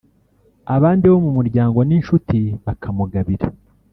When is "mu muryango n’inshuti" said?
1.25-2.37